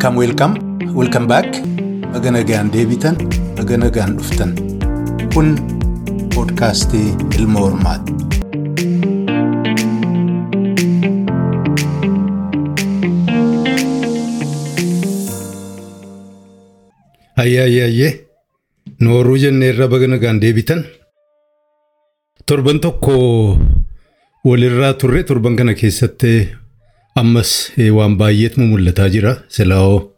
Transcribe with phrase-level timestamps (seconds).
[0.00, 0.54] Welcome, welcome,
[0.96, 1.48] welcome back.
[2.12, 3.18] Baga nagaan deebitan,
[3.58, 4.54] baga nagaan dhuftan.
[5.34, 5.52] Kun
[6.34, 8.16] poodkaastii Ilma Hormaati.
[17.36, 18.10] Hayyee hayyee hayyee
[19.00, 20.84] nooruu jennee irra baga nagaan deebitan.
[22.46, 23.14] Torban tokko
[24.44, 26.32] walirraa turre torban kana keessatti
[27.16, 29.32] ammas waan baay'eetu mul'ataa jira.
[29.48, 30.10] Silaa'oo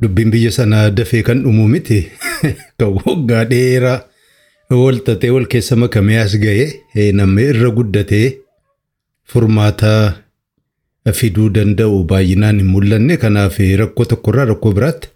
[0.00, 2.08] dubbiin biyya sanaa dafee kan dhumuu miti.
[2.78, 4.04] Kan waggaa dheeraa
[4.70, 8.38] wal xaxee wal keessa makamee as ga'ee namni irra guddatee
[9.24, 9.92] furmaata
[11.12, 13.16] fiduu danda'u baay'inaan hin mul'anne.
[13.16, 15.08] Kanaaf rakkoo tokkorraa rakkoo biraatti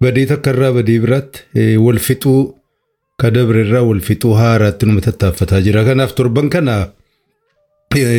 [0.00, 2.58] badii takkarraa badii biraatti wal fixuu
[3.18, 5.84] kadabrerraa wal fixuu haaraatti numa tattaaffataa jira.
[5.84, 6.90] Kanaaf torban kana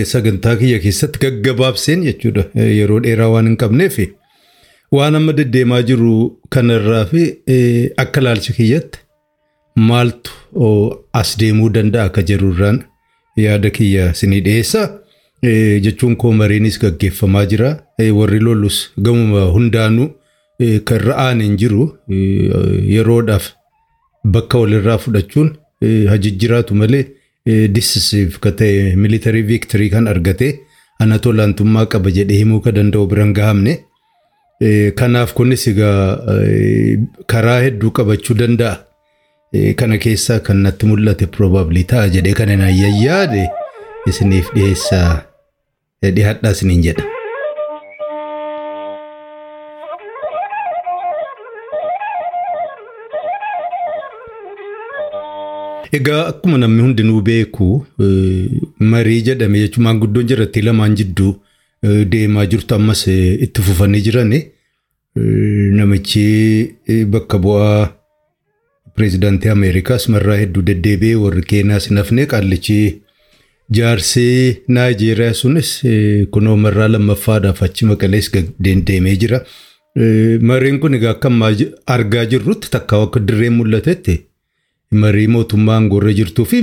[0.05, 2.43] sagantaa kiyya keessatti gaggabaabseen jechuudha
[2.79, 3.97] yeroo dheeraa waan hin qabneef
[4.91, 6.11] waan amma deddeemaa jiru
[6.49, 7.23] kanarraa fi
[8.03, 8.99] akka ilaalcha kiyyatti
[9.75, 10.31] maaltu
[11.13, 12.83] as deemuu danda'a akka jirurraan
[13.37, 14.99] yaada kiyya sinii dhiyeessa.
[15.85, 17.69] Jechuun koo mariinis gaggeeffamaa jira.
[18.19, 20.07] Warri lolus gamuma hundaanuu
[20.85, 21.89] kan ra'aan hin jiru
[22.93, 23.49] yeroodhaaf
[24.23, 25.51] bakka walirraa fudhachuun
[26.09, 27.05] hajijjiraatu malee
[27.47, 30.47] disisiif ka ta'e militarii viiktirii kan argate
[30.99, 33.77] anatu olaantummaa qaba jedhee himuu ka danda'u biran gahamne.
[34.95, 36.17] Kanaaf kunis egaa
[37.27, 38.77] karaa hedduu qabachuu danda'a.
[39.75, 43.43] Kana keessaa kan natti mul'ate probably ta'a jedhee kan hin yaade
[44.07, 45.21] isiniif dhiyeessaa
[46.03, 47.14] dhiyaadhaa isiniin jedha.
[55.95, 57.67] Egaa akkuma namni hundinuu beeku
[58.91, 61.33] marii jedhame jechuun maanguddoon jiratti lamaan jidduu
[62.13, 63.03] deemaa jirtu ammas
[63.45, 64.33] itti fufanii jiran
[65.79, 66.25] namichi
[67.13, 67.85] bakka bu'aa
[68.95, 72.77] pireezidaantii Ameerikaas marraa hedduu deddeebi'ee warri keenyaas hin hafne qaallichi
[73.77, 75.71] jaarsii Naayijeeriyaa sunis
[76.35, 79.41] kunoo marraa lammaffaadhaaf achi maqalees deemee jira.
[80.49, 81.29] Mariin kun egaa akka
[81.97, 84.15] argaa jirrutti takka akka dirreen mul'atetti
[84.91, 86.61] marii mootummaa aangoorra jirtuu fi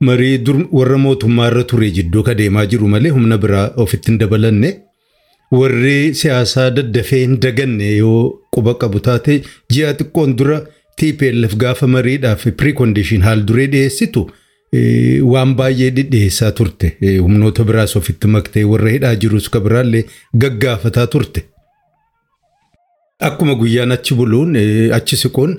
[0.00, 0.38] marii
[0.72, 4.70] warra mootummaa irra ture jidduu ka deemaa jiru malee humna biraa ofitti hin dabalanne.
[5.52, 9.40] Warri siyaasaa daddafee hin daganne yoo quba qabu taate
[9.72, 10.60] ji'a xiqqoon dura
[10.96, 14.22] TPLF gaafa mariidhaaf pre-condition haal duree dhiyeessitu
[15.32, 16.92] waan baay'ee dhidhiyeessaa turte.
[17.20, 20.04] Humnoota biraas ofitti maktee warra hidhaa jirus ka biraallee
[20.44, 21.44] gaggaafataa turte.
[23.20, 24.54] Akkuma guyyaan achi buluun
[24.98, 25.58] achi siquun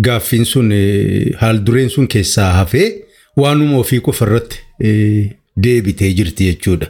[0.00, 0.70] gaaffiin sun
[1.40, 2.88] haal dureen sun keessaa hafee
[3.36, 4.58] waanuma ofii qofa irratti
[5.56, 6.86] deebitee jirti jechuudha.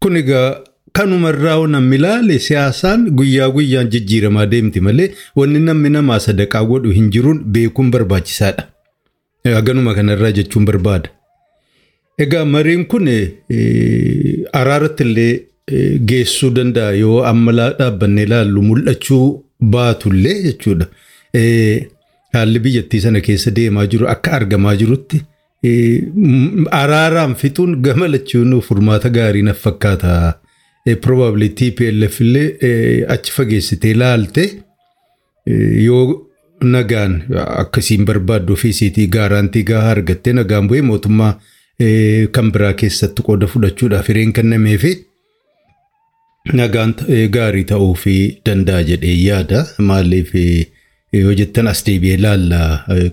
[0.00, 0.60] Kun egaa
[0.92, 7.10] kanumarraa namni ilaale siyaasaan guyyaa guyyaan jijjiiramaa deemti malee wanni namni namaa sadaqaa godhu hin
[7.10, 8.66] jiruun beekuun barbaachisaadha.
[9.44, 11.08] Haganuma kanarraa jechuun barbaada.
[12.18, 13.08] Egaa mariin kun
[14.52, 15.40] araaratti illee
[16.08, 19.24] geessuu danda'a yoo amma dhaabbannee ilaallu mul'achuu
[19.74, 20.86] baatullee jechuudha.
[22.32, 25.22] Haalli biyyattii sana keessa deemaa jiru akka argamaa jirutti
[26.80, 30.34] araaraan fixuun gama lachuun furmaata gaarii naf fakkaata.
[31.00, 34.44] Probably TPLF illee achi fageessitee ilaalte
[35.84, 36.26] yoo
[36.62, 37.22] nagaan
[37.62, 41.34] akkasiin barbaaddu ofiisiitii gaaraantii gahaa argattee nagaan bu'ee mootummaa
[42.32, 44.92] kan biraa keessatti qooda fudhachuudhaaf hireen kennamee fi
[46.62, 46.94] nagaan
[47.36, 49.64] gaarii ta'uu fi danda'a jedhee yaada.
[49.78, 50.32] Maaliif
[51.12, 52.58] yoo jettan as deebi'ee ilaalla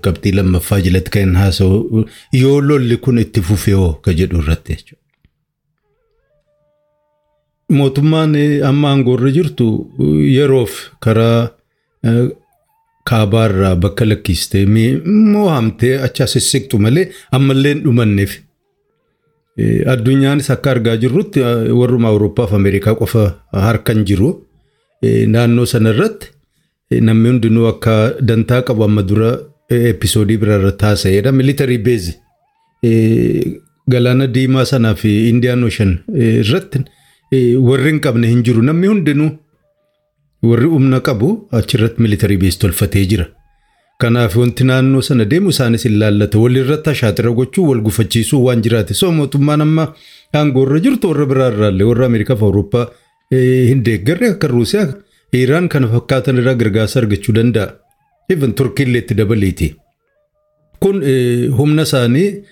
[0.05, 2.05] qabxii lammaffaa jalatti kan haasa'u
[2.41, 5.03] yoo lolli kun itti fufee hoo ka jedhu irratti jechuudha.
[7.77, 8.35] Mootummaan
[8.69, 9.65] amma aangoorra jirtu
[10.35, 11.49] yeroof karaa
[13.09, 14.65] kaabaarraa bakka lakkiistee
[15.33, 17.05] moohamtee achi sissiqxu malee
[17.37, 18.31] ammallee hin dhumanneef.
[19.93, 21.39] Addunyaanis akka argaa jirrutti
[21.79, 23.23] warruma Awurooppaa fi Ameerikaa qofa
[23.67, 24.29] harkan jiru
[25.33, 26.16] naannoo sanarratti
[26.92, 29.31] namni hundinuu akka dantaa qabu amma dura
[29.69, 31.31] episoodii biraa irratti haasa'edha.
[31.31, 32.13] Militarii beezi
[33.94, 36.80] galaana diimaa sanaa fi Indiyaan Ocean irratti
[37.69, 38.62] warri hin qabne hin jiru.
[38.62, 39.31] Namni hundinuu
[40.44, 43.25] warri humna qabu achirratti militarii beezi tolfatee jira.
[44.01, 46.39] Kanaaf wanti naannoo sana deemu isaanis hin laallata.
[46.39, 48.94] Walirratti ashaaxira gochuu wal gufachiisuu waan jiraate.
[48.94, 49.94] So mootummaan amma
[50.34, 52.86] aangoorra jirtu warra biraa irraallee warra Ameerikaa fi Awurooppaa
[53.31, 54.94] hin deeggarre akka Ruusiyaa
[55.33, 57.74] Iraan kana fakkaatan irraa gargaarsa argachuu danda'a.
[58.29, 59.75] Even Turkiillee itti dabaleeti.
[60.79, 61.01] Kun
[61.57, 62.44] humna isaanii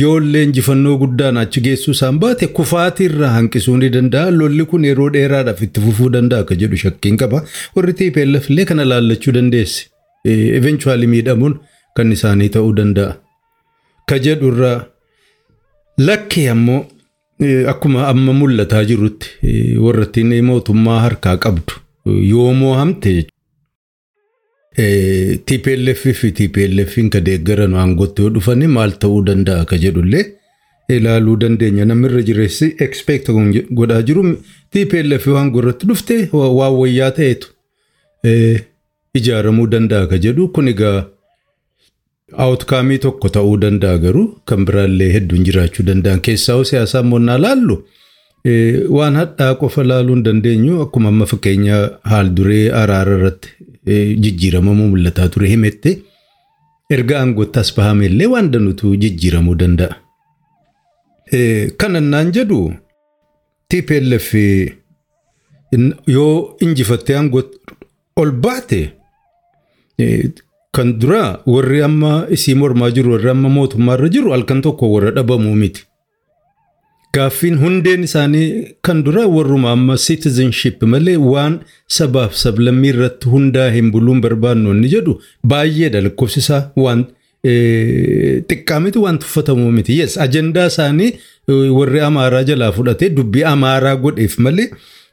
[0.00, 4.30] yoollee injifannoo guddaan achi geessuu isaan baate kufaatirraa hanqisuu ni danda'a.
[4.30, 7.44] Lolli kun yeroo dheeraadhaaf itti fufuu danda'a akka jedhu shakkiin qaba.
[7.76, 9.86] Warri TPLF illee kana laallachuu dandeessi.
[10.24, 11.58] Eventually miidhamuun
[11.96, 13.14] kan isaanii ta'uu danda'a.
[14.08, 14.76] Ka jedhurraa
[15.98, 16.80] lakkee ammoo
[17.72, 19.28] akkuma amma mul'ataa jirutti
[19.84, 21.74] warrattiin mootummaa harkaa qabdu
[22.06, 23.26] yoo moohamte
[25.46, 30.24] TPLF fi TPLF ka deeggaran aangootti yoo dhufanii maal ta'uu danda'a ka jedhullee
[30.96, 33.30] ilaaluu dandeenya namirra jireessi expect
[33.80, 34.22] godhaa jiru
[34.72, 37.48] TPLF waan gurratti dhufte waan wayyaa ta'etu
[39.20, 40.98] ijaaramuu danda'a ka jedhu kun egaa
[42.44, 47.76] Aawutkaamii tokko ta'uu danda'a garuu kan biraallee hedduun jiraachuu danda'an keessaa siyaasaa moonnaa laallu
[48.48, 51.76] waan hadhaa qofa laaluu hin dandeenyu akkuma amma fakkeenya
[52.12, 53.48] haal duree araara irratti
[54.24, 55.92] jijjiiramamuu mul'ataa ture himette
[56.96, 59.94] erga aangootti as bahame illee waan danutu jijjiiramuu danda'a.
[61.76, 62.58] Kanannaan jedhu
[63.68, 64.28] TPLF
[66.16, 67.58] yoo injifattee aangootti
[68.16, 68.82] ol baate
[70.74, 75.54] kan dura warri amma isii mormaa jiru warri amma mootummaarra jiru halkan tokko warra dhabamuu
[75.64, 75.84] miti.
[77.14, 81.58] Gaaffiin hundeen isaanii kan dura warruma amma citizenship malee waan
[81.98, 85.14] sabaaf sablammii irratti hundaa hin buluun barbaannu inni jedhu
[85.52, 87.04] baay'eedha lakkoofsisaa waan
[88.48, 89.98] xiqqaa miti waan tuffatamuu miti.
[90.00, 91.12] Yes ajandaa isaanii
[91.78, 94.68] warri amaaraa jalaa fudhatee dubbii amaaraa godheef malee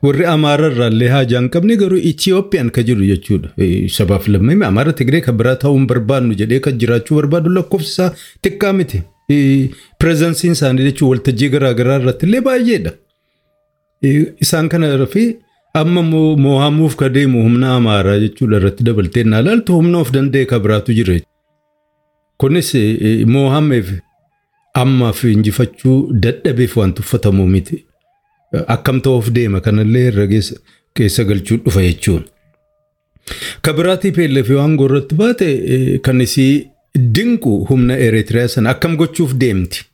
[0.07, 3.49] warri amaara irraallee haajaa hin qabne garuu Itiyoophiyaan ka jiru jechuudha.
[3.97, 8.13] Sabaaf lammii amaara Tigree kan biraa ta'uu hin barbaannu jedhee kan jiraachuu barbaadu lakkoofsisaa
[8.43, 9.01] xiqqaa miti.
[9.29, 12.91] Pireezansiin isaanii jechuun waltajjii garaagaraa irratti illee baay'eedha.
[14.41, 15.23] Isaan kana fi
[15.73, 20.59] amma moohamuuf ka deemu humna amaaraa jechuudha irratti dabaltee naa laaltu humna of danda'e ka
[20.59, 21.19] biraatu jira.
[22.37, 22.73] Kunis
[23.35, 23.91] moohameef
[24.73, 27.85] ammaaf injifachuu dadhabeef waan tuffatamuu miti.
[28.67, 30.27] Akkam ta'uuf deema kanallee irra
[30.95, 32.23] keessa galchuu dhufa jechuun.
[33.61, 35.47] Ka biraatii TPLF waan gorratti baate
[36.03, 39.85] kan isii dinqu humna Eritiriyaa sana akkam gochuuf deemti.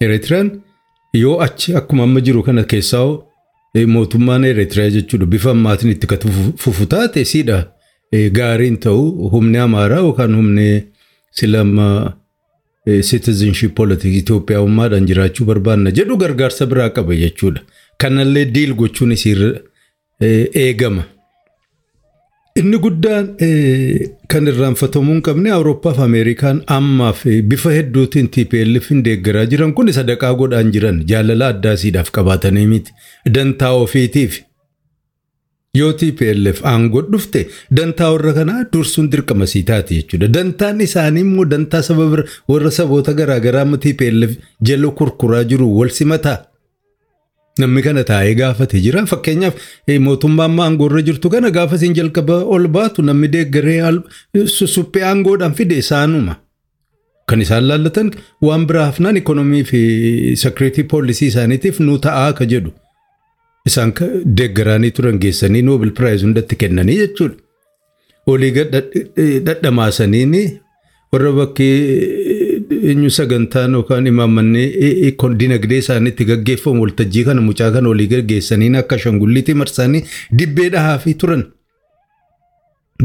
[0.00, 0.50] Eritiriyaan
[1.14, 3.06] yoo achi akkuma amma jiru kana keessaa
[3.86, 6.18] mootummaan Eritiriyaa jechuudha bifa ammaatiin itti kan
[6.56, 7.72] fufu taate siidha
[8.38, 10.84] gaariin ta'u humni amaaraa yookaan humni
[11.32, 12.16] silamma
[13.08, 17.60] citizenship politics Itoophiyaawummaadhaan jiraachuu barbaanna jedhu gargaarsa biraa qaba jechuudha.
[17.98, 19.50] Kanallee diil gochuun isiirra
[20.20, 21.04] eegama.
[22.56, 23.26] Inni guddaan
[24.32, 27.20] kan irraanfatamuu hin qabne Awurooppaa fi Ameerikaan ammaaf
[27.50, 32.94] bifa hedduutiin TPLF hin deeggaraa jiran kun sadaqaa godhaan jiran jaalala addaasiidhaaf qabaatanii miti.
[33.34, 34.40] Dantaa ofiitiif.
[35.76, 37.46] Yoo TPLF aangoo dhufte
[37.80, 40.28] dantaa warra kanaa dursuun dirqama sii taate jechuudha.
[40.38, 42.08] Dantaan isaanii immoo dantaa saba
[42.48, 46.38] warra saboota garaagaraa TPLF jala kurkuraa jiru wal simataa.
[47.58, 49.04] Namni kana taa'ee gaafate jira.
[49.12, 49.54] Fakkeenyaaf
[50.06, 53.80] mootummaa amma aangoorra jirtu kana gaafa isin jalqaba ol baatu namni deeggaree
[54.56, 56.34] susuphee aangoodhaan fide isaanuma.
[57.28, 58.10] Kan isaan laallatan
[58.48, 59.80] waan biraa hafnaan ikonomii fi
[60.42, 62.70] sekiriitii poolisii isaaniitiif nu ta'aa akka jedhu.
[63.66, 63.92] Isaan
[64.40, 67.36] deeggaraanii turan geessanii noobil piraayis hundatti kennanii jechuudha.
[68.26, 68.52] Olii
[69.46, 70.44] dhadhamaasanii
[71.12, 71.74] warra bakkee
[72.70, 74.64] eenyu sagantaan yookaan imaammanni
[75.40, 80.02] dinagdee isaaniitti gaggeeffamu waltajjii kana mucaa kana olii gaggeessanii akka shangulliitti marsanii
[80.38, 81.44] dibbee dhahaa fi turan.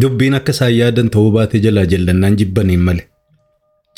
[0.02, 3.08] Dubbiin akka isaan yaadan ta'uu baate jalaa jallannaan jibbaniin malee.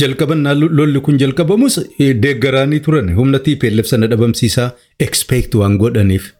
[0.01, 1.75] Jalqabannaa lolli kun jalqabamus
[2.23, 6.31] deeggaraanii turan humna TPLF sana dhabamsiisaa expect waan godhaniif.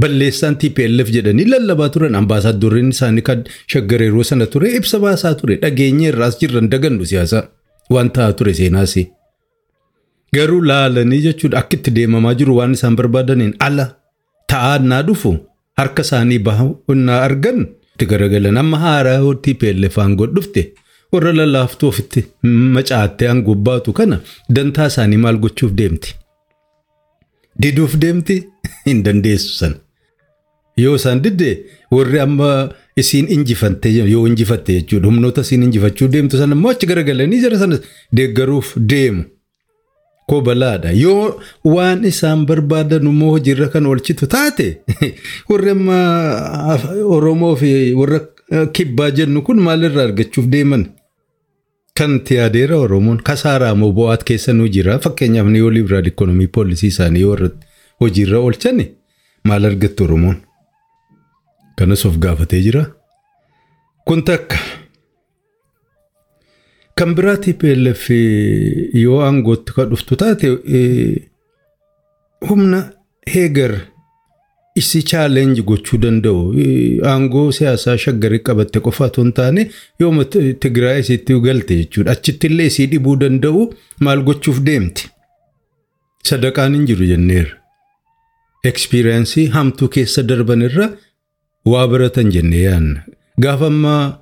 [0.00, 3.42] Balleessaan TPLF jedhanii lallabaa turan ambaasaaddorriin isaanii kan
[3.72, 7.42] shaggareeroo sana ture ibsa baasaa ture dhageenye irraas jirran dagandu siyaasaa.
[7.94, 8.94] Waan ta'aa ture seenaas.
[10.34, 13.86] Garuu laalanii jechuudha akka itti deemamaa jiru waan isaan barbaadaniin ala
[14.52, 15.32] ta'aa naa dhufu
[15.80, 20.62] harka isaanii bahannaa argan itti garagalan amma haaraa TPLF aangoo dhufte
[21.12, 22.24] warra lallaaftuu ofitti
[22.76, 24.20] macaattee aangoo baatu kana
[24.56, 26.14] dantaa isaanii maal gochuuf deemti.
[27.62, 28.36] Diduuf deemti
[28.86, 29.76] hin dandeessu sana.
[30.82, 31.50] Yoo isaan didde
[31.96, 32.50] warri amma
[33.02, 37.78] isiin injifatte yoo injifatte jechuudha humnoota isiin injifachuu deemtu sana immoo achi garagalanii jara sana
[38.12, 39.24] deeggaruuf deemu.
[40.28, 44.66] Koo balaadha yoo waan isaan barbaadan immoo hojiirra kan oolchitu taate
[45.50, 45.96] warri amma
[47.16, 48.20] Oromoo fi warra
[48.72, 50.84] kibbaa jennu kun maalirraa argachuuf deeman.
[51.98, 57.24] Kan tiyaadeera Oromoon kasaaraa moo bo'aat keessa nu jira fakkeenyaaf yoo libiraal ikoonomii poolisii isaanii
[57.32, 57.50] warra
[58.00, 58.86] hojiirra oolchani
[59.44, 60.38] maal argattu Oromoon.
[61.80, 62.82] Kanas of gaafatee jira.
[64.06, 64.58] Kun takka.
[66.96, 68.02] Kan biraa TPLF
[69.02, 70.50] yoo aangootti kan dhuftu taate
[72.48, 72.80] humna
[73.34, 73.72] heegar
[74.82, 76.42] isi chaalenji gochuu danda'u
[77.12, 79.62] aangoo siyaasaa shaggarii qabatte qofa hin taane
[80.00, 82.12] yooma Tigraay isitti galte jechuudha.
[82.12, 83.68] Achitti illee isii dhibuu danda'u
[84.00, 85.08] maal gochuuf deemti?
[86.28, 87.56] Sadaqaan hin jiru jenneerra.
[88.70, 90.90] Ekspiriyaansii hamtuu keessa darban irra
[91.64, 93.02] waa baratan jennee yaadna.
[93.40, 94.18] Gaafa ammaa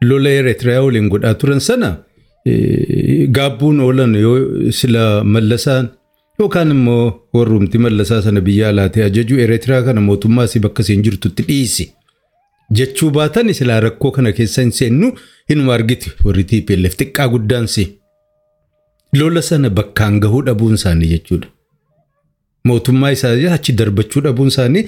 [0.00, 1.96] lola Eritiriyaa waliin godhaa turan sana
[3.36, 5.88] gaabbuun oolan yoo sila mallasaan
[6.38, 11.42] yookaan immoo warrumti mallasaa sana biyya alaatee ajaju Eritiriyaa kana mootummaa isii bakka isiin jirtutti
[11.48, 11.92] dhiisi.
[12.76, 15.12] Jechuu baatan silaa rakkoo kana keessa hin seennu
[15.48, 17.84] hinuma argiti warri TPLF xiqqaa guddaansi.
[19.18, 21.48] Lola sana bakkaan gahuu dhabuun isaanii jechuudha.
[22.64, 24.84] Mootummaa isaa achi darbachuu dhabuun isaanii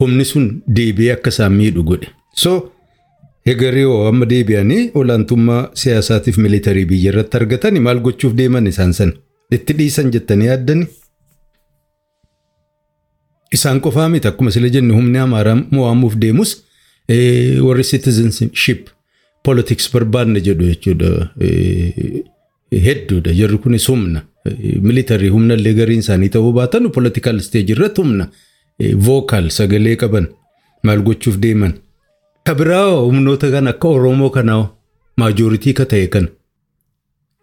[0.00, 2.08] humni sun deebi'ee akka isaan miidhu godhe.
[2.34, 2.72] So
[3.46, 9.12] egarii hoo amma deebi'anii olaantummaa siyaasaatiif militarii biyya irratti argatanii maal gochuuf deeman isaan sana?
[9.56, 10.86] itti dhiisan jettanii yaaddani.
[13.56, 16.50] Isaan qofaa miti akkuma sila jenne humni amaaraa mo'amuuf deemus
[17.66, 18.90] warri citizenship
[19.44, 21.30] politics barbaadne jedhu jechuudha.
[22.86, 24.20] Hedduudha jarri kunis humna
[24.88, 28.28] militarii humna illee gariin isaanii ta'uu baatan political stage irratti humna
[29.06, 30.26] vocal sagalee qaban
[30.82, 31.72] maal gochuuf deeman.
[32.44, 34.70] Kabiraa humnoota kan akka Oromoo kanaa
[35.16, 36.28] maajoritii ka ta'e kan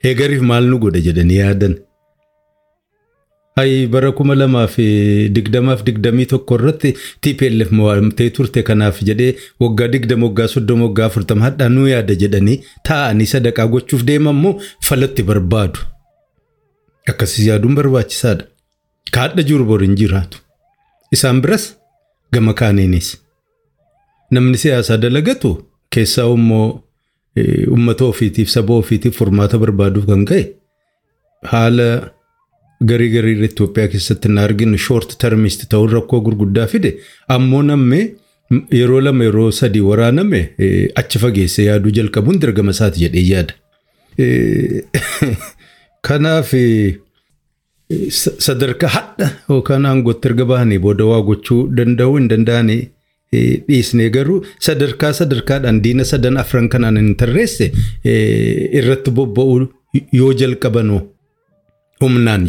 [0.03, 1.75] eegariif maal nu godha jedhanii yaadan.
[3.55, 4.85] Hayi bara kuma lamaa fi
[5.35, 6.89] digdamaaf digdamii tokko irratti
[7.21, 12.57] TPLF mo'amtee turte kanaaf jedhee waggaa digdama waggaa soddoma waggaa afurtama hadhaa nu yaada jedhanii
[12.89, 15.79] taa'anii sadaqaa gochuuf deeman immoo falatti barbaadu.
[17.11, 18.45] Akkasii yaaduun barbaachisaadha.
[19.11, 20.37] Kaadha jiru bor hin jiraatu.
[21.15, 21.69] Isaan biras
[22.33, 23.15] gama kaaniinis.
[24.31, 25.51] Namni siyaasaa dalagatu
[25.95, 26.67] keessaa immoo
[27.69, 30.43] uummata ofiitiif saba ofiitiif furmaata barbaaduuf kan ka'e
[31.51, 31.87] haala
[32.91, 36.91] garii garii Itoophiyaa keessatti na arginu shoort termist ta'uun rakkoo gurguddaa fide
[37.37, 38.01] ammoo namni
[38.79, 40.41] yeroo lama yeroo sadii waraaname
[41.03, 43.53] achi fageessee yaaduu jalqabuun dirgama isaati jedhee yaada.
[46.07, 46.53] Kanaaf
[48.47, 52.81] sadarkaa hadha yookaan aangootti erga bahanii booda waa gochuu danda'uu hin danda'anii
[53.67, 57.71] dhiisnee garuu sadarkaa sadarkaadhaan diina sadan afran kanaan hin tarreesse
[58.79, 59.67] irratti bobba'uu
[60.19, 61.01] yoo jalqabanoo
[62.01, 62.47] humnaan.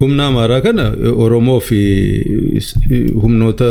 [0.00, 0.84] Humna amaaraa kana
[1.24, 1.78] Oromoo fi
[3.22, 3.68] humnoota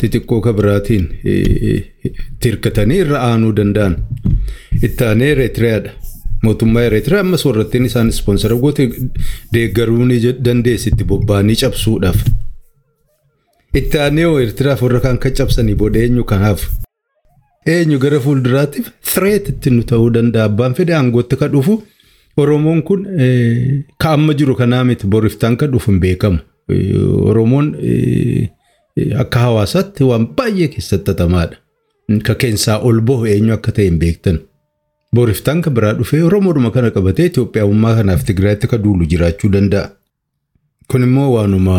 [0.00, 1.04] xixiqqoo kan biraatiin
[2.40, 3.96] tirkatanii irra aanuu danda'an.
[4.82, 5.90] Itti aanee Eritiriyaadha.
[6.46, 8.88] Mootummaa Eritiriyaa ammas warrattiin isaan ispoonsara goote
[9.54, 12.18] deeggaruu ni dandeessitti bobba'anii cabsuudhaaf.
[13.80, 16.62] Itti aanee hoo Eritiriyaaf warra kaan kan cabsanii booda eenyu kanaaf.
[17.74, 21.82] Eenyu gara fuulduraatiif threat itti nu ta'uu danda'a abbaan fedhe aangootti kan dhufu.
[22.36, 23.06] Oromoon kun
[24.02, 26.38] ka amma jiru kanaa miti boriftaan kan dhufu hin beekamu.
[27.30, 27.70] Oromoon
[29.22, 31.56] akka hawaasaatti waan baay'ee keessatti xaxamaadha.
[32.26, 34.38] Ka keessaa ol bahu eenyu akka ta'e hin beektan.
[35.16, 39.90] Boriftaan kan biraa dhufee Oromoodhuma kana qabatee Itoophiyaawummaa kanaaf Tigraayitti ka duulu jiraachuu danda'a.
[40.90, 41.76] Kun immoo waanuma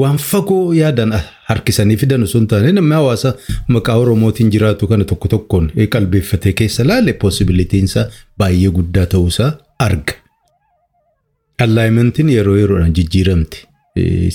[0.00, 1.12] waan fagoo yaadan
[1.48, 3.34] harkisanii fidan osoo hin taane namni hawaasa
[3.76, 8.06] maqaa Oromootiin jiraatu kana tokko tokkoon qalbeeffatee keessa laale possibilitiinsa
[8.38, 10.14] baay'ee guddaa ta'uusaa arga.
[11.64, 13.66] Allaayimentiin yeroo yeroodhaan jijjiiramti.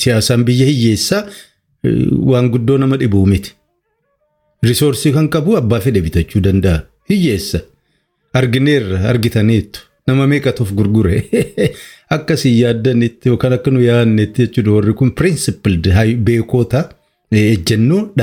[0.04, 1.24] Siyaasaan biyya hiyyeessaa
[2.32, 3.54] waan guddoo nama dhibuu miti.
[4.64, 6.80] Risoorsii kan qabu abbaa fedhe bitachuu danda'a.
[7.10, 7.60] Hiyyeessa.
[8.39, 9.79] Argineerra argitaniittu.
[10.08, 11.24] Nama meeqatuuf gurgure.
[12.15, 15.89] Akkasii yaaddanitti yookaan akka nu yaadnetti jechuudha warri kun principled
[16.27, 16.89] beekota
[17.32, 18.13] ejjennoo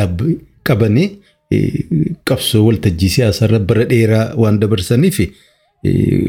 [0.65, 1.09] qabanii
[2.25, 5.21] qabsoo waltajjii siyaasaarra bara dheeraa waan dabarsaniif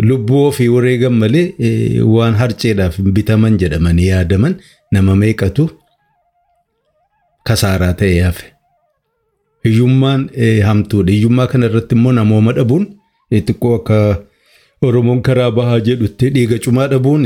[0.10, 4.60] lubbuu ofii wareegan malee waan harceedhaaf bitaman jedhamanii yaadaman
[4.92, 5.70] nama meeqatu
[7.46, 8.52] kasaaraa ta'ee hafe.
[9.66, 10.30] Hiyyummaan
[10.66, 11.12] hamtuudha.
[11.12, 12.88] Hiyyummaa kana irratti immoo namooma dhabuun
[13.32, 14.00] xiqqoo akka
[14.82, 17.26] Oromoon karaa bahaa jedhutti dhiiga cumaa dhabuun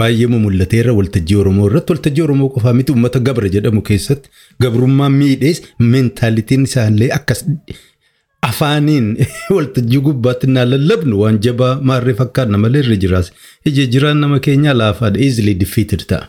[0.00, 1.92] baay'ee mul'ateera waltajjii Oromoo irratti.
[1.92, 4.30] Waltajjii Oromoo qofaa miti uummata gabra jedhamu keessatti
[4.62, 7.44] gabrummaan miidhees meentaalitiin isaallee akkas
[8.50, 9.08] afaaniin
[9.56, 13.32] waltajjii gubbaatti naa lallabnu waan jabaa maarree fakkaanna malee irra jiraas.
[13.66, 16.28] Ija jiraan nama keenyaa laafaadha easily defeated ta'a.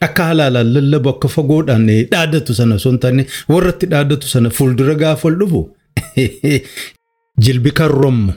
[0.00, 5.30] Akka halaalaan lallabu akka fagoodhaan dhaadatu sana osoo hin taane warratti dhaadatu sana fuuldura gaafa
[5.42, 5.60] dhufu
[7.38, 8.32] jilbi kan rommu.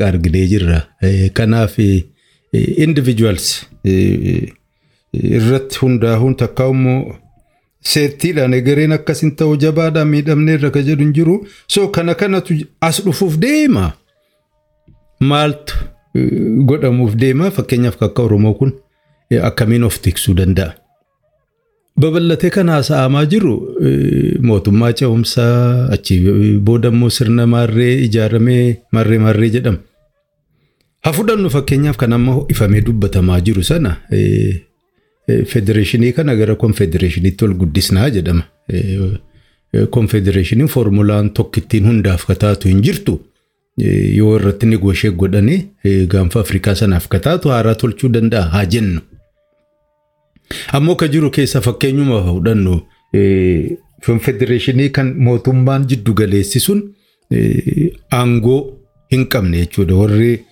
[0.00, 0.78] arginee jirra.
[1.34, 1.78] Kanaaf
[2.52, 3.66] individuals
[5.12, 7.16] irratti hundaa'uun takka immoo
[7.92, 11.34] seettiidhaan egereen akkasin ta'u jabaadhaan miidhamnee irra kan jedhu hin jiru.
[11.68, 13.92] So kana kanatu as dhufuuf deema.
[15.20, 15.74] maaltu
[16.68, 18.72] godhamuuf deema fakkeenyaaf akka Oromoo kun
[19.48, 20.72] akkamiin of tiksuu danda'a.
[22.00, 23.54] Babal'atee kan haasa'amaa jiru
[24.50, 26.16] mootummaa ce'umsaa achi
[26.68, 29.78] booda immoo sirna maarree ijaaramee maarree maarree jedhama.
[31.04, 33.96] Haa fudhannu fakkeenyaaf kan amma ifamee dubbatamaa jiru sana
[35.52, 38.42] federeeshinii kana gara konfedereeshiniitti ol guddisnaa jedhama.
[39.90, 43.20] Konfedereeshiniin foormulaan tokkittiin hundaaf kataatu hin jirtu.
[44.16, 45.60] Yoo irratti nigooshe godhanii
[46.08, 49.00] gaanfa Afrikaa sanaaf kataatu haaraa tolchuu danda'a haa jennu.
[50.72, 52.80] Ammoo ka jiru keessa fakkeenyuma fudhannu
[54.06, 56.80] konfedereeshinii kan mootummaan jiddu galeessi sun
[58.12, 58.60] aangoo
[59.10, 59.94] hin qabne jechuudha.
[59.94, 60.44] Warri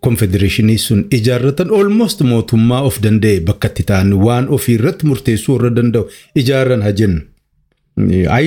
[0.00, 6.06] konfedereeshinii sun ijaarratan almost mootummaa of danda'e bakka ta'an waan ofii irratti murteessuu warra danda'u
[6.42, 7.20] ijaaran haa jennu.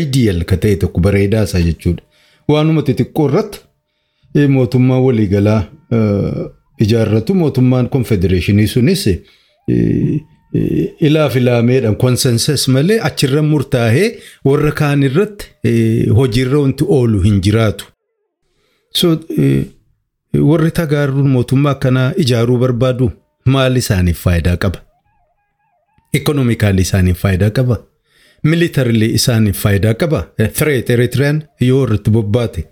[0.02, 2.04] Ideal ka ta'e tokko bareedaa isaa jechuudha.
[2.48, 3.60] Waanuma xixiqqoo irratti
[4.56, 5.62] mootummaa waliigalaa
[6.86, 9.08] ijaarratu mootummaan konfedereeshinii sunis
[11.08, 14.08] ilaaf ilaameedhaan konsensas malee achirra murtaa'ee
[14.46, 15.46] warra kaan irratti
[16.20, 17.86] hojiirra wanti oolu hin jiraatu.
[20.50, 23.12] Warri tagaaruun mootummaa akkanaa ijaaruu barbaadu
[23.46, 24.80] maal isaaniif faayidaa qaba?
[26.14, 27.78] Ikonomikaalii isaaniif faayidaa qaba?
[28.44, 30.20] Militarili isaaniif faayidaa qaba?
[30.58, 32.66] Threat Eritiriyaan yoo irratti bobbaate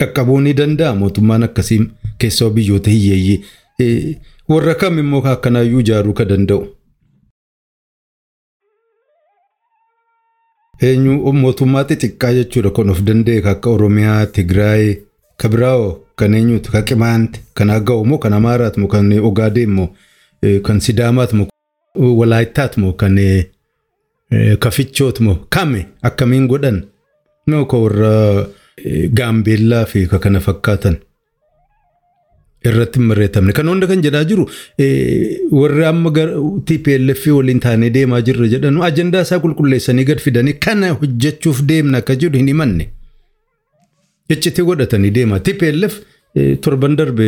[0.00, 1.80] dhaqqabuu ni danda'a mootummaan akkasii
[2.18, 3.38] keessaa biyyoota hiyyeeyyii.
[4.50, 6.66] Warra kam immoo akkanaayyuu ijaaruu ka danda'u.
[10.86, 14.84] Eenyu mootummaa xixiqqaa jechuudha kan of danda'e akka Oromiyaa, Tigraay,
[15.40, 19.88] Kabiraa'oo kan eenyuutu kan Qimaanti, kan Aga'oo moo kan Amaaraati moo kan Ogaadee moo
[20.66, 21.48] kan Sidaamaati moo
[22.20, 23.16] Walaayittaati moo kan
[24.58, 26.78] Kafichooti moo kame akkamiin godhan
[27.46, 28.12] moo kan warra
[29.16, 30.96] Gaambeellaa fi kana fakkaatan.
[32.64, 33.52] Irratti hin barreeffamne.
[33.56, 34.46] Kan hunda kan jedhaa jiru
[35.60, 36.12] warri amma
[36.68, 42.16] TPLF waliin taanee deemaa jirra jedhanu ajandaa isaa qulqulleessanii gad fidanii kana hojjechuuf deemna akka
[42.24, 42.88] jedhu hin himanne.
[44.30, 45.40] Iccitii godhatanii deema.
[45.40, 46.00] TPLF
[46.62, 47.26] torban darbe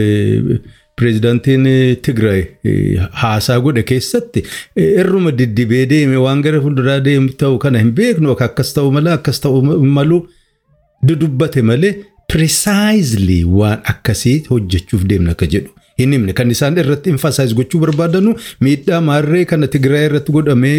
[0.97, 1.65] pireezidaantiin
[2.05, 2.43] Tigraay
[3.23, 4.45] haasaa godhe keessatti
[4.77, 9.41] irruma diddibee deeme waan gara fuulduraa deemu ta'u kana hin beeknu akkas ta'u malee akkas
[9.41, 9.63] ta'u
[9.97, 10.21] malu
[11.09, 11.95] dudubbate malee
[12.33, 15.71] precisely waan akkasii hojjechuuf deemna akka jedhu.
[16.01, 18.33] Hin himne kan isaan irratti emphasize gochuu barbaadanu
[18.67, 20.77] miidhaa maarree kana Tigraay irratti godhamee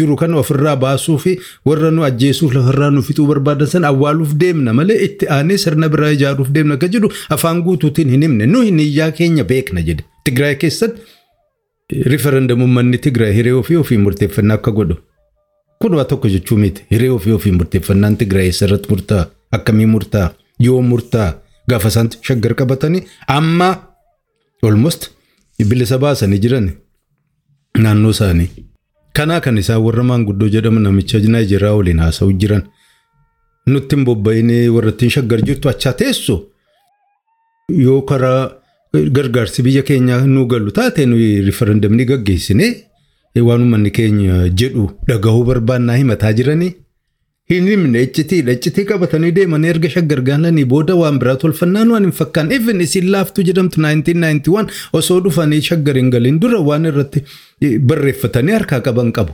[0.00, 1.32] jiru kana ofirraa baasuu fi
[1.70, 4.74] warra nu ajjeesuuf lafarraa nu fixuu barbaadan san awwaaluuf deemna.
[4.80, 8.46] Malee itti aanee sirna biraa ijaaruuf deemna akka jedhu afaan guutuutiin hin himne.
[8.46, 10.04] Nu hiyyaa keenya beekna jedhe.
[10.24, 11.00] Tigraay keessatti
[12.12, 14.96] riferendamuun manni Tigraay hiree ofii ofii murteeffannaa akka godhu.
[15.80, 16.84] Kun waa tokko jechuu miti.
[16.90, 19.26] Hiree ofii ofii murteeffannaan Tigraay eessarratti murtaa'a
[19.58, 21.28] akkamii murtaa'a yoo murtaa
[21.68, 23.02] gaafa isaan shaggar qabatanii
[23.36, 23.68] amma
[24.62, 25.10] almost
[25.68, 26.70] bilisa baasanii jiran
[27.82, 28.48] naannoo isaanii.
[29.16, 32.62] Kanaa kan isaan warra maanguddoo jedhamu namicha Naayijeeriyaa waliin haasa'u jiran
[33.66, 36.36] nutti hin bobba'inee warra ittiin shaggar jirtu achaa teessu
[37.84, 38.40] yoo karaa
[39.16, 42.66] gargaarsi biyya keenyaa nu galu taate nuyi riferendamni gaggeessine
[43.46, 46.72] waan uummanni keenya jedhu dhagahuu barbaannaa himataa jiranii.
[47.50, 52.12] Hin himne iccitiidha iccitii qabatanii deemanii erga shaggar gaananii booda waan biraa tolfannaan waan hin
[52.20, 54.66] fakkaan even isin laaftu jedhamtu 1991
[55.00, 57.22] osoo dhufanii shaggar hin galin dura waan irratti
[57.92, 59.32] barreeffatanii harkaa qaban qabu.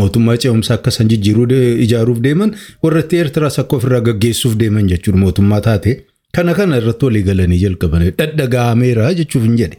[0.00, 1.46] Mootummaa ce'umsaa akkasan jijjiiruu
[1.86, 5.96] ijaaruuf deeman warratti Eertiraas akka ofirraa gaggeessuuf deeman jechuudha mootummaa taate
[6.38, 9.78] kana kana irratti walii galanii jalqaban dhadhaga'ameera jechuuf hin jedhe.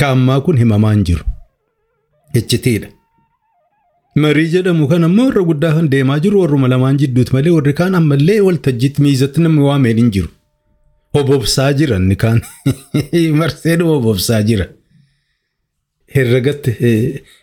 [0.00, 1.24] Kaammaa kun himamaa hin jiru.
[2.40, 2.88] Iccitiidha.
[4.22, 7.94] Marii jedhamu kan ammoo warra guddaa kan deemaa jiru warruma lamaan jidduuti malee warri kaan
[7.98, 10.28] ammallee waltajjiitti miizatti namni waameen hin jiru.
[11.14, 12.40] Hobobsaa jiran ni kaan
[13.40, 14.66] marsee hobobsaa jira.
[16.14, 16.72] Herregatti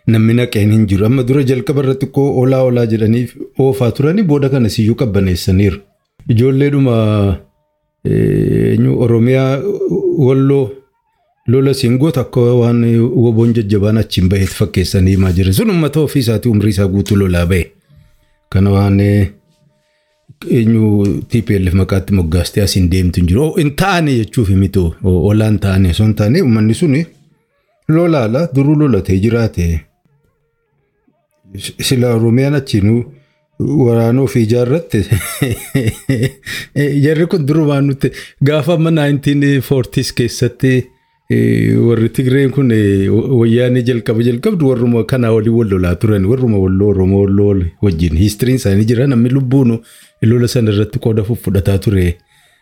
[0.08, 1.06] namni naqeen hin jiru.
[1.06, 3.26] Amma dura jalqaba irratti koo olaa olaa jedhanii
[3.60, 5.78] oofaa turanii booda kana siyyuu qabbaneessaniiru.
[6.30, 6.96] Ijoolleedhuma
[9.06, 9.52] Oromiyaa
[10.26, 10.70] Walloo
[11.48, 12.84] lola siingoota akka waan
[13.24, 17.46] woboon jajjabaan achiin baheet fakkeessanii himaa jiran sun uummata ofii isaatii umrii isaa guutuu lolaa
[17.46, 17.72] bahe.
[18.50, 19.00] Kana waan
[20.52, 23.50] eenyu TPLF maqaatti moggaastee asiin deemtu hin jiru.
[23.58, 27.06] Hin taane jechuuf mitu olaan taane osoo hin taane uummanni suni
[27.88, 29.82] lolaala duruu lolatee jiraate.
[31.58, 33.04] Sila Oromiyaan achiinuu
[33.60, 35.06] waraana ofii ijaarratte
[37.06, 38.12] jarri kun durumaan nuti
[38.46, 40.93] gaafa amma 1940s keessatti
[41.88, 42.70] warri Tigreen kun
[43.40, 48.56] wayyaanee jalqaba jalqabdu warruma kanaa waliin wal lolaa turan warruma walloo Oromoo walloo wajjin hiistiriin
[48.62, 49.80] isaanii jira namni lubbuun
[50.22, 52.18] lola sana irratti qooda fudhataa ture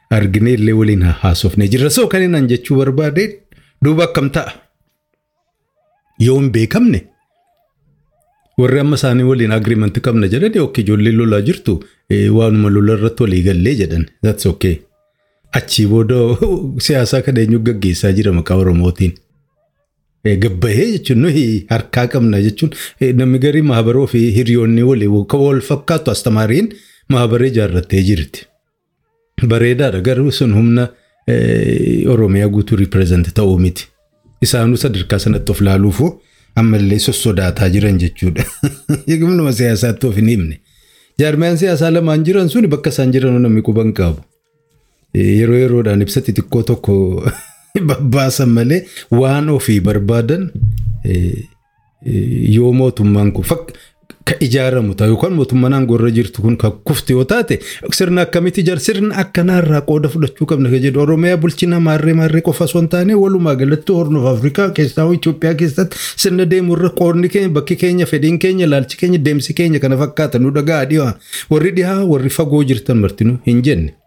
[0.09, 1.89] arginee illee waliin haasofne jirra.
[1.89, 3.23] Soo kan inni jechuu barbaade
[3.83, 4.51] duuba akkam ta'a?
[6.19, 6.99] Yoo hin beekamne
[8.57, 11.79] warri amma isaanii waliin agriimanti qabna jedhan yookiin ijoollee lolaa jirtu
[12.37, 14.05] waanuma lola irratti walii gallee jedhan.
[14.23, 14.75] That's okay.
[15.51, 16.15] Achii booda
[16.85, 19.13] siyaasaa kan eenyu gaggeessaa jira maqaa Oromootiin.
[20.43, 22.71] Gabbahee jechuun nuyi harkaa qabna jechuun
[23.19, 26.73] namni garii maabaroo fi hiriyoonni walii wal fakkaatu astamaariin
[27.09, 28.45] maabaree ijaarrattee jirti.
[29.47, 30.87] Bareedaadha garuu sun humna
[32.13, 33.87] Oromiyaa guutuu ripireezenti ta'uu miti.
[34.41, 36.21] Isaanuu sadarkaa sanatti of laaluufu
[36.55, 38.43] ammallee sossodaataa jiran jechuudha.
[39.21, 40.61] Humnuma siyaasaatti of hin himne.
[41.19, 44.21] Jaarmiyaan siyaasaa lamaan jiran sun bakka isaan jiran namni quban qabu.
[45.13, 46.93] Yeroo yeroodhaan ibsa xixiqqoo tokko
[47.89, 50.51] babbaasan malee waan ofii barbaadan
[52.57, 53.45] yoo mootummaan kun
[54.25, 55.07] ka ijaaramu ta'a.
[55.07, 57.59] Yookaan mootummaan aangoo jirtu kun kan kufte yoo taate
[57.93, 61.01] sirna akkamitti ijaara sirna akkanaarraa qooda fudhachuu qabna kan jedhu.
[61.01, 65.97] Oromiyaa bulchina maarree maarree qofa osoo hin taane walumaa galatti hornuuf Afrikaa keessaa Itoophiyaa keessatti
[66.25, 70.39] sirna deemu irra qoodni keenya bakki keenya fedhiin keenya ilaalchi keenya deemsi keenya kana fakkaata.
[70.39, 71.15] Nu dhagaa dhiyaa
[71.49, 74.00] warri dhihaa warri fagoo jirtan martinuu hin jenne.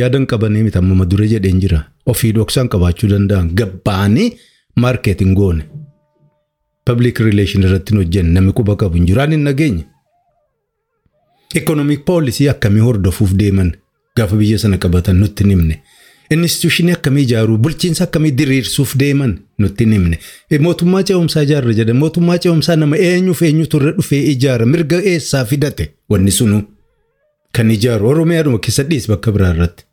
[0.00, 4.28] Yaadan qabanii miti amma dura jedheen jira ofii dhoksaan qabaachuu danda'an gabbaanii
[4.82, 5.62] maarkeetiin goone.
[6.86, 9.20] Public relation irratti hojjenne namni quba qabu hin jiru.
[9.20, 9.84] Ani hin nageenye.
[11.54, 13.72] Economic policy akkamii hordofuuf deeman
[14.16, 15.80] gaafa biyya sana qabatan nutti hin himne.
[16.30, 20.18] Instituushinii akkamii ijaaruu bulchiinsa akkamii diriirsuuf deeman nutti hin himne.
[20.66, 25.90] Mootummaa ce'umsaa ijaarra jedhan mootummaa ce'umsaa nama eenyuuf eenyutu irra dhufee ijaara mirga eessaa fidate
[26.10, 26.62] wanni sunu
[27.56, 29.84] kan ijaaru Oromiyaadhuma keessa dhiis bakka biraa irratti.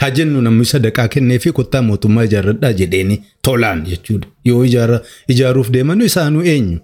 [0.00, 4.28] Haa jennu namni sadaqaa kennee fi kottaa mootummaa ijaarradhaa jedheeni tolaan jechuudha.
[4.44, 4.64] Yoo
[5.28, 6.78] ijaaruuf deeman isaanuu eenyu?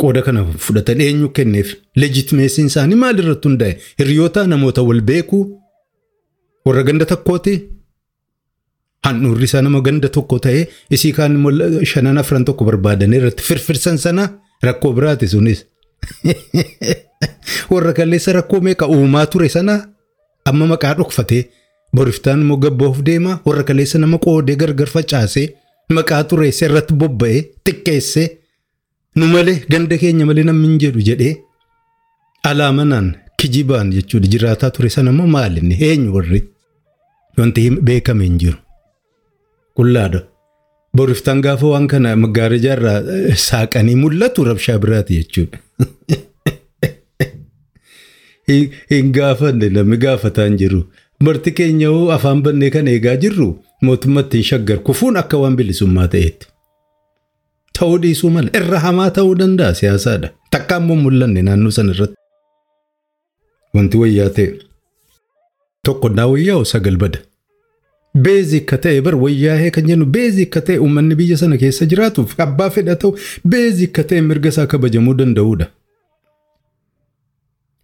[0.00, 1.74] Qooda kana fudhatan eenyu kenneef?
[1.96, 3.78] Leejitimeesiin isaanii maalirratti hundaa'e?
[3.98, 5.44] Hiriyoota namoota wal beekuu?
[6.66, 7.54] Warra ganda tokkooti?
[9.04, 11.36] Handhuurri isaa nama ganda tokko ta'ee isii kaan
[11.92, 14.28] shanan afran tokko barbaadan irratti firfirsan sana
[14.62, 15.64] rakkoo biraati sunis.
[17.72, 19.78] Warra kalleessa rakkoo meeqa uumaa ture sana
[20.44, 21.42] amma maqaa dhokfatee
[21.96, 25.46] boriftaan immoo gabboof deema warra kaleessa nama qoodee gargar facaasee
[25.98, 28.28] maqaa tureesse irratti bobba'ee xiqqeessee
[29.16, 31.34] nu malee ganda keenya malee namni hin jedhu jedhee
[32.50, 33.08] alaamanaan
[33.40, 36.40] kijibaan jechuudha jiraataa ture sana immoo maalinni eenyu warri
[37.38, 38.58] wanti beekame hin jiru.
[39.78, 40.20] Qullaadha.
[40.96, 43.00] Boriftaan gaafa waan kana gaariijaa irraa
[43.48, 45.58] saaqanii mul'atu rabshaa biraati jechuudha.
[48.90, 50.80] Hin gaafanne namni gaafataa hin jiru.
[51.20, 53.48] Marti keenya hoo afaan bannee kan eegaa jirru
[53.86, 56.46] mootummaatti hin shaggar kufuun akka waan bilisummaa ta'etti.
[57.78, 60.28] Ta'uu dhiisuu mala irra hamaa ta'uu danda'a siyaasaadha.
[60.50, 62.16] Takka ammoo mul'anne naannoo sana irratti.
[63.74, 64.46] Wanti wayyaa ta'e
[65.88, 67.18] tokko naa wayyaa'u sagal bada.
[68.26, 72.38] Beezii akka ta'e bar wayyaa'ee kan jennu beezii akka ta'e uummanni biyya sana keessa jiraatuuf
[72.46, 73.10] abbaa fedha ta'u
[73.54, 75.66] beezii akka ta'e mirga isaa kabajamuu danda'uudha.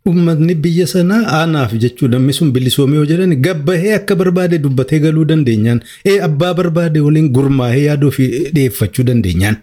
[0.08, 5.24] Uummatni biyya sanaa aanaaf jechuudha namni sun bilisoomee yoo jedhan gabbahee akka barbaade dubbatee galuu
[5.30, 9.56] dandeenyaan ee abbaa barbaade waliin gurmaa'ee yaaduu fi dhiyeeffachuu dandeenyaan.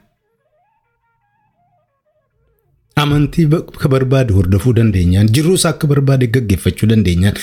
[3.04, 7.38] Amantii akka barbaade hordofuu dandeenyaan jiruusaa akka barbaade gaggeeffachuu dandeenyaan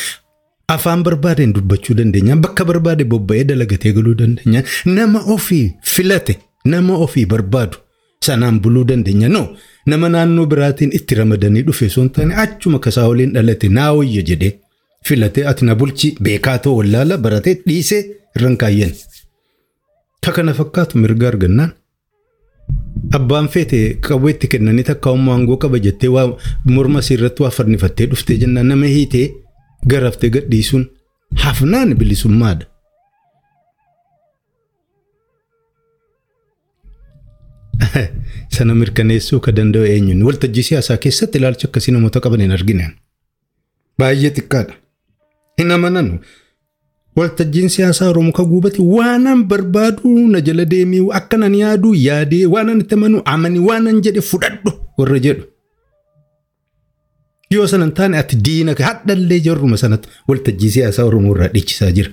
[0.75, 4.65] afaan barbaadeen dubbachuu dandeenyaan bakka barbaade bobba'ee dalagatee galuu dandeenyaan
[4.99, 6.35] nama ofii filate
[6.75, 7.77] nama ofii barbaadu
[8.27, 9.43] sanaan buluu dandeenya no.
[9.87, 14.53] nama naannoo biraatiin itti ramadanii dhufe hin taane achuma kasaa waliin dhalate naa wayya jedhee
[15.09, 18.03] filatee ati na bulchi beekaa ta'u wallaala baratee dhiisee
[18.37, 18.93] irraan kaayyan.
[20.25, 21.73] Ka kana fakkaatu mirga argannaan.
[23.17, 26.27] Abbaan feete qabuu itti kennanii takka ummaa aangoo qaba jettee waa
[26.75, 29.27] morma irratti waa fannifattee dhuftee jennaan nama hiitee
[29.91, 30.85] garaftee gadhiisuun
[31.45, 32.67] hafnaan bilisummaadha.
[38.55, 42.91] sana mirkaneessuu ka danda'u eenyuun waltajjii siyaasaa keessatti ilaalcha akkasii namoota qaban hin argine.
[43.99, 44.75] Baay'ee xiqqaadha.
[45.59, 46.19] Hin amananu.
[47.19, 52.81] Waltajjiin siyaasaa Oromoo ka guubate waanan barbaadu na jala deemee akka nan yaadu yaadee waanan
[52.85, 55.45] itti amanu amanii waanan jedhe fudhadhu warra jedhu.
[57.51, 62.11] Yoo sanan taane ati diina hadhallee jarruma sanatti waltajjii siyaasaa Oromoo irraa dhiichisaa jira.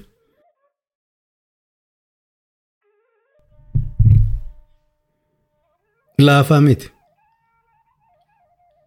[6.18, 6.90] Laafaa miti.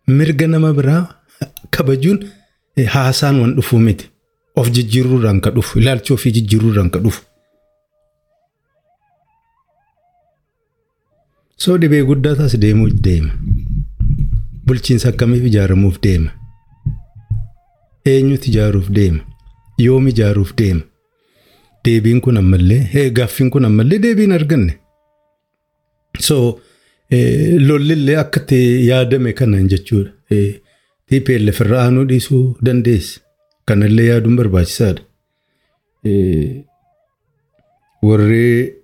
[0.07, 1.07] Mirga nama biraa
[1.71, 2.19] kabajuun
[2.95, 4.11] haasaan waan dhufuu miti.
[4.57, 7.23] Of jijjiiruurraan ka dhufu ilaalcha ofii jijjiiruurraan ka dhufu.
[11.57, 13.33] Soo dhibee guddaa taas deemuuf deema.
[14.67, 16.31] Bulchiinsa akkamiif ijaaramuuf deema.
[18.05, 19.21] Eenyutu ijaaruuf deema.
[19.79, 20.81] yoom ijaaruuf deema.
[21.85, 24.79] Deebiin kun ammallee gaaffiin kun ammallee deebiin arganne.
[26.21, 26.61] So
[27.11, 30.11] lollillee akka itti yaadame kanan jechuudha.
[31.09, 33.21] TPLF irra aanuu dhiisuu dandeessi.
[33.67, 35.03] Kanallee yaaduun barbaachisaadha.
[38.03, 38.75] Warri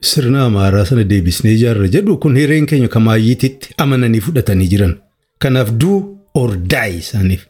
[0.00, 4.94] sirna amaaraa sana deebisnee ijaarra jedhu kun hireen keenya kamaayyiititti amananii fudhatanii jiran.
[5.38, 7.46] Kanaaf duu or die isaaniif.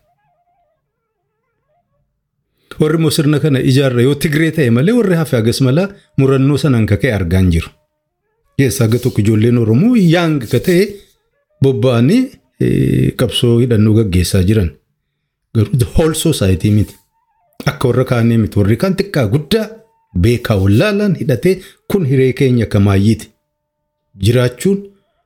[2.81, 6.87] Warri immoo sirna kana ijaarra yoo Tigree ta'e malee warri hafe hagas malaa murannoo sanaan
[6.87, 7.69] kaka'e argaan jiru.
[8.63, 10.83] Keessaa tokko ijoolleen Oromoo yaang ka ta'e
[11.63, 12.23] bobba'anii
[13.21, 14.69] qabsoo hidhannoo gaggeessaa jiran.
[15.55, 16.95] Garuu whole society miti.
[17.67, 19.65] Akka warra kaanii miti warri kaan xiqqaa guddaa
[20.25, 21.55] beekaa wallaalaan hidhatee
[21.91, 23.31] kun hiree keenya kamaayyiiti.
[24.25, 24.79] Jiraachuun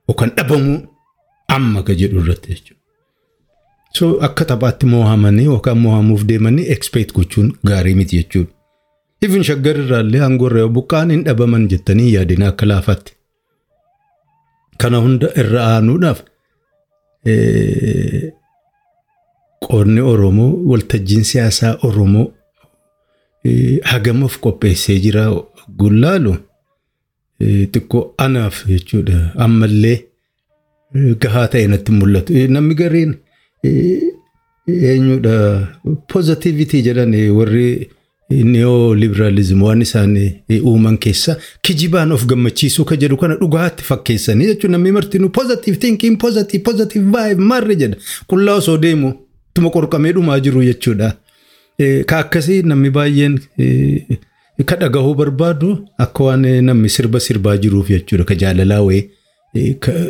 [0.09, 0.79] yookaan dhabamuu
[1.55, 2.81] amma ka jedhu irratti jechuudha.
[3.97, 8.51] So akka taphaatti mo'amanii yookaan mo'amuuf deemanii expect gochuun gaarii miti jechuudha.
[9.21, 13.13] Ifin shaggar irraallee aangoorra yoo buqqaan hin dhabaman jettanii yaadina akka laafaatti.
[14.77, 16.19] Kana hunda irra aanuudhaaf
[19.67, 22.27] qoonni Oromoo waltajjiin siyaasaa Oromoo
[23.91, 25.23] hagamuuf qopheessee jira
[25.79, 26.33] gullaalu
[27.73, 29.97] xiqqoo anaaf jechuudha ammallee
[31.21, 32.33] gahaa ta'e natti mul'atu.
[32.55, 33.11] Namni gariin
[34.67, 35.35] eenyudha
[36.13, 37.67] pozitivitii jedhan warri
[38.29, 40.15] neoliberalizim waan isaan
[40.61, 46.17] uuman keessa kijibaan of gammachiisuu ka jedhu kana dhugaatti fakkeessanii jechuun namni martinuu pozitive thinking
[46.17, 47.95] positive positive vibe marre jedha.
[48.27, 49.13] Qullaa osoo deemu
[49.53, 51.13] tuma qorqamee dhumaa jiru jechuudha.
[52.05, 53.39] Ka akkasii namni baay'een
[54.65, 58.23] ka dhagahuu barbaadu akka waan namni sirba sirbaa jiruuf jechuudha.
[58.25, 59.09] Ka jaalalaa wayii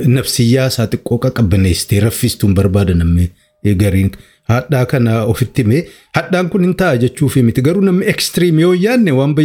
[0.08, 3.30] nafsiyyaa isaa xiqqoo qaqqabbaneessitee raffistuun barbaada namni
[3.64, 4.12] gariin.
[4.48, 9.12] Hadhaa kana ofitti himee hadhaan kun hin ta'a jechuuf miti garuu namni ekstiriim yoo yaadne
[9.12, 9.36] waan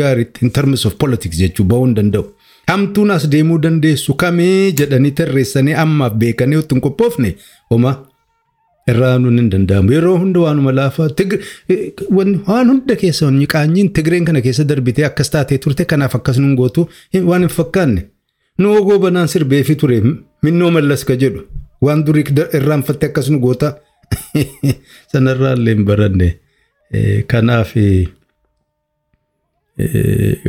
[0.00, 2.24] gaariitti in terms of politics jechuu ba'uu hin danda'u.
[2.68, 7.34] Hamtuun as deemuu dandeessu kamii jedhanii tarreessanii ammaaf beekanii otoo hin qophoofne
[7.70, 7.92] homa
[8.92, 9.92] irraa aanuun hin danda'amu.
[9.92, 11.08] Yeroo hunda waanuma laafaa
[12.10, 16.88] waan hunda keessa qaanyiin Tigreen kana keessa darbitee akkas taatee turte kanaaf akkas nun gootu
[17.24, 18.06] waan hin fakkaanne.
[18.58, 20.00] Nu ogoo banaan sirbeefi ture
[20.42, 21.42] minnoo mallas ka jedhu
[21.84, 22.24] waan durii
[22.58, 23.74] irraanfatte akkas nu goota.
[25.12, 26.28] sanarraa illee hin baranne
[27.32, 27.70] kanaaf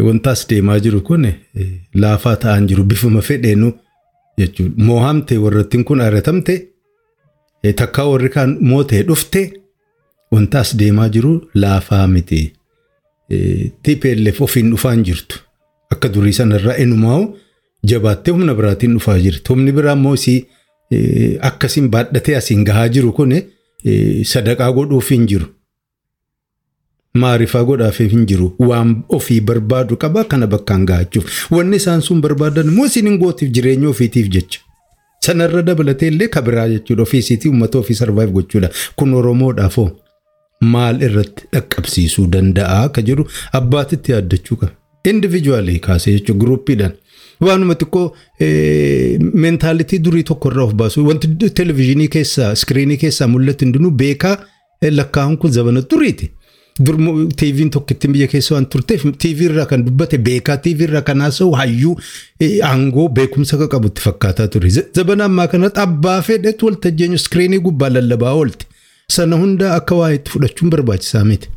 [0.05, 1.25] wanta as deemaa jiru kun
[2.03, 3.71] laafaa ta'an jiru bifuma fedheenu
[4.37, 4.73] jechuudha.
[4.87, 6.55] Moohamte warrattiin kun ari'atamte
[7.75, 9.41] takkaa warri kaan mootee dhufte
[10.31, 12.53] wanta as deemaa jiru laafaa miti.
[13.83, 15.39] TPLF ofiin dhufaan jirtu
[15.91, 17.23] akka durii sanarraa enumaa'u
[17.89, 19.49] jabaattee humna biraatiin dhufaa jirti.
[19.49, 20.45] Humni biraa immoo isii
[21.49, 23.33] akkasiin baadhatee asiin gahaa jiru kun
[24.33, 25.45] sadaqaa godhuuf hin jiru.
[27.23, 28.53] Maarifaa godhaaf hin jiru.
[28.59, 31.51] Waan ofii barbaadu qaba kana bakkaan gahachuuf.
[31.51, 34.59] Wanni isaan sun barbaadan immoo isin hin gootiif jireenya ofiitiif jecha.
[35.25, 37.03] Sanarra dabalatee illee kabiraa jechuudha.
[37.03, 38.69] Ofiisiitii uummata ofii sarvaayiv gochuudha.
[38.95, 39.87] Kun Oromoodhaafoo
[40.73, 43.27] maal irratti dhaqqabsiisuu danda'a ka jedhu
[43.61, 44.71] abbaatitti yaaddachuu qaba.
[45.13, 46.91] Indivijuwaalii kaasee jechuudha guruuppiidhaan.
[47.41, 48.05] Waanuma xiqqoo
[49.43, 51.27] meentaalitii durii tokko irraa of baasu wanti
[51.59, 54.35] televezyiinii keessaa iskiriinii keessaa mul'atu hundinuu beekaa
[54.99, 56.31] lakkaa'uun kun zabana duriiti.
[56.85, 56.95] Dur
[57.39, 61.21] TV'n tokko ittiin biyya keessa waan turteef TV irraa kan dubbate beekaa TV irraa kan
[61.23, 61.93] haasa'u hayyuu
[62.69, 64.69] aangoo beekumsa akka qabutti fakkaataa ture.
[64.95, 68.65] Zabana ammaa kanatti abbaa fedhetu waltajjeenyu iskiriinii gubbaa lallabaa oolti.
[69.15, 71.49] Sana hunda akka waa itti fudhachuun barbaachisaa miti.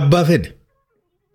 [0.00, 0.52] Abbaa fedhe.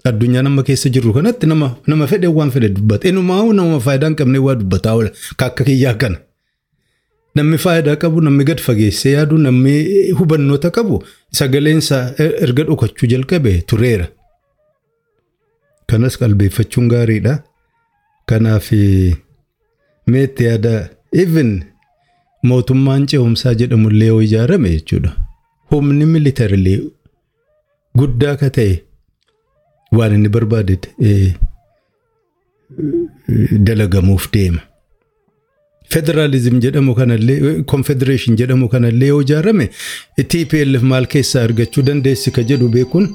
[0.10, 3.08] Addunyaa nama keessa jirru kanatti nama fedhe waan fedhe dubbata.
[3.10, 5.12] Inumaa nama faayidaa hin qabne waa dubbataa oola.
[5.38, 6.18] Akka kiyyaa kana.
[7.36, 9.74] Namni faayidaa qabu namni gad fageessee yaadu namni
[10.20, 11.04] hubannoota qabu
[11.40, 11.98] sagaleensa
[12.46, 14.08] erga dhokachuu jalqabe tureera.
[15.90, 17.34] Kanas qalbeeffachuun gaariidha.
[18.30, 18.72] Kanaaf
[20.14, 20.74] meetti yaada
[21.14, 21.52] even
[22.44, 25.12] mootummaan ce'umsaa jedhamullee yoo ijaarame jechuudha.
[25.72, 26.80] Humni militaarilee
[28.00, 28.74] guddaa ka ta'e
[29.92, 30.78] waan inni barbaade
[33.68, 34.62] dalagamuuf deema.
[35.90, 39.70] Federaalizim jedhamu kanallee konfedereeshin jedhamu kanallee yoo ijaarame
[40.32, 43.08] TPLF maal keessaa argachuu dandeessi ka jedhu beekuun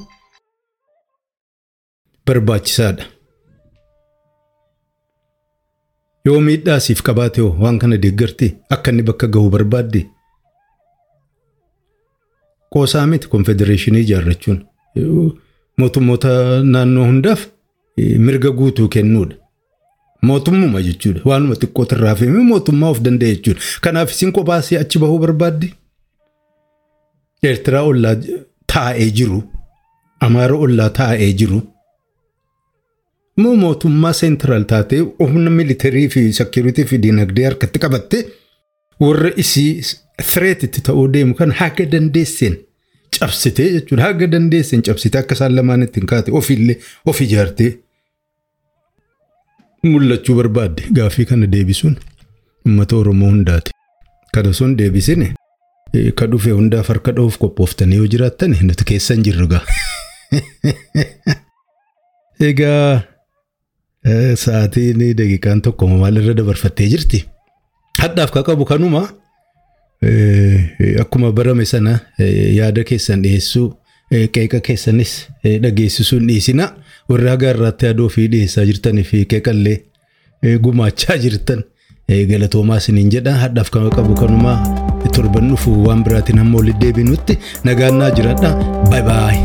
[2.25, 3.05] barbaachisaadha.
[6.25, 10.05] Yoo miidhaa siif qabaate hoo waan kana deeggarti akka inni bakka gahu barbaadde.
[12.73, 14.59] Qoosaa miti konfedereeshinii ijaarrachuun
[15.77, 16.29] mootummoota
[16.63, 17.41] naannoo hundaaf
[18.25, 19.35] mirga guutuu kennuudha.
[20.27, 21.21] Mootummuma jechuudha.
[21.29, 23.61] Waanuma xiqqootu irraa fe'ame mootummaa of danda'e jechuudha.
[23.81, 25.67] Kanaaf isin kophaasii achi bahuu barbaadde.
[27.43, 28.15] Eertiraa ollaa
[28.73, 29.43] taa'ee jiru
[30.25, 31.57] Amaara ollaa taa'ee jiru
[33.41, 38.19] moo mootummaa seentiraal taatee humna militarii fi seekiriitii fi dinagdee harkatti qabatte
[39.05, 39.71] warra isii
[40.29, 42.55] thireetitti ta'uu deemu kan haga dandeesseen
[43.19, 47.69] cabsitee jechuudha haga dandeesseen cabsitee akka isaan lamaan ittiin kaate ofiillee of ijaartee
[49.91, 51.95] mul'achuu barbaadde gaafii kana deebisuun
[52.65, 53.71] uummata Oromoo hundaati.
[54.33, 55.33] Kana sun deebisine
[56.19, 59.61] ka dhufe hundaaf harka dha'uuf qophooftanii yoo jiraattan nuti keessa hin jirru gaa.
[62.49, 63.01] Egaa
[64.43, 67.19] sa'aatiin daqiiqaan tokko maalirra dabarfattee jirti?
[68.01, 69.03] Hadhaaf ka qabu kanuma
[71.01, 73.67] akkuma barame sana yaada keessan dhiyeessuu
[74.35, 75.13] qeeqa keessanis
[75.43, 76.71] dhageessisuun dhiisina.
[77.09, 79.77] Warri haga irraatti yaadoo fi dhiyeessaa jirtanii fi qeeqallee
[80.67, 81.63] gumaachaa jirtan.
[82.29, 83.33] Galatoomaa isiniin jedha.
[83.45, 84.55] Hadhaaf kan qabu kanuma
[85.15, 88.55] torban dhufu waan biraatiin hamma walitti deebinutti nagaannaa jiraadha
[88.91, 89.37] baay baay.